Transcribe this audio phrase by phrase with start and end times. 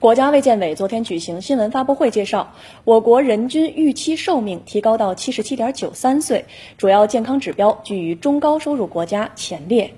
[0.00, 2.54] 国家卫健委昨天举行新闻发布会，介绍
[2.84, 6.46] 我国人均预期寿命提高到七十七点九三岁，
[6.78, 9.94] 主要健康指标居于中高收入国家前列。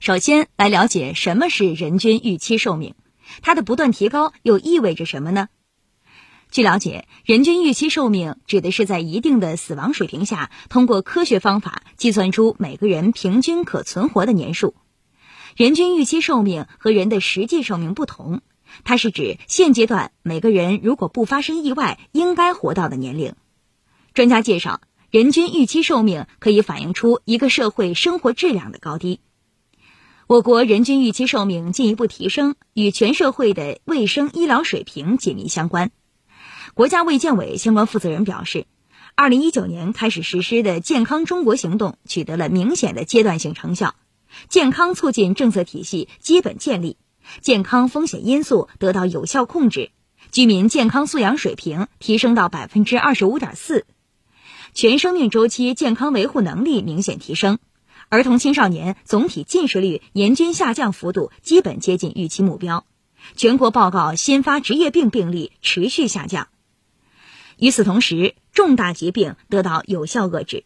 [0.00, 2.94] 首先来了解什么是人均预期寿命，
[3.40, 5.48] 它的不断提高又意味着什么呢？
[6.50, 14.74] 据了解，人均预期寿命指的是在一定的死亡水平下，通过科学方法计算出每个人平均可存活的年数。
[15.56, 18.42] 人均预期寿命和人的实际寿命不同。
[18.84, 23.34] 它是指现阶段每个人如果不发生意外应该活到的年龄。
[24.14, 29.20] 专家介绍，人均预期寿命可以反映出一个社会生活质量的高低。
[30.26, 35.90] 我国人均预期寿命进一步提升，与全社会的卫生医疗水平紧密相关。
[36.74, 38.66] 国家卫健委相关负责人表示，
[39.16, 43.96] 二零一九年开始实施的健康中国行动取得了明显的阶段性成效，
[44.48, 46.96] 健康促进政策体系基本建立。
[47.40, 49.90] 健康风险因素得到有效控制，
[50.30, 53.86] 居民健康素养水平提升到百分之二十五点四，
[54.74, 57.58] 全生命周期健康维护能力明显提升，
[58.08, 62.84] 儿童青少年总体近视率年均下降幅度基本接近预期目标，
[63.36, 66.48] 全国报告新发职业病病例持续下降。
[67.56, 70.64] 与此同时，重大疾病得到有效遏制，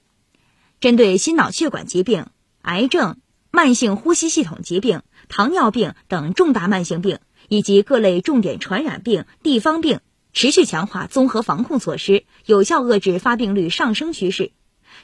[0.80, 2.26] 针对心脑血管疾病、
[2.62, 3.16] 癌症。
[3.50, 10.00] 慢性呼吸系统疾病、糖尿病等重大慢性病以及各类重点传染病、地方病，
[10.32, 14.52] 持续强化综合防控措施，有效遏制发病率上升趋势，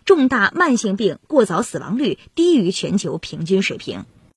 [0.05, 4.05] 重大慢性病过早死亡率低于全球平均水平。